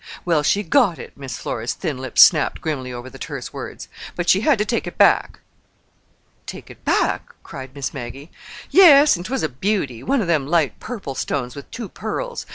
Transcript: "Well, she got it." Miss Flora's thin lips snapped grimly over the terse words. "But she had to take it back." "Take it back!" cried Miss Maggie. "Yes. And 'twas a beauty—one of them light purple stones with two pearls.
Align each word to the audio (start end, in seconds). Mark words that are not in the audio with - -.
"Well, 0.25 0.41
she 0.41 0.63
got 0.63 0.97
it." 0.97 1.15
Miss 1.15 1.37
Flora's 1.37 1.75
thin 1.75 1.99
lips 1.99 2.23
snapped 2.23 2.59
grimly 2.59 2.91
over 2.91 3.07
the 3.07 3.19
terse 3.19 3.53
words. 3.53 3.87
"But 4.15 4.27
she 4.29 4.41
had 4.41 4.57
to 4.57 4.65
take 4.65 4.87
it 4.87 4.97
back." 4.97 5.41
"Take 6.47 6.71
it 6.71 6.83
back!" 6.83 7.35
cried 7.43 7.75
Miss 7.75 7.93
Maggie. 7.93 8.31
"Yes. 8.71 9.15
And 9.15 9.23
'twas 9.23 9.43
a 9.43 9.49
beauty—one 9.49 10.19
of 10.19 10.25
them 10.25 10.47
light 10.47 10.79
purple 10.79 11.13
stones 11.13 11.53
with 11.55 11.69
two 11.69 11.87
pearls. 11.87 12.47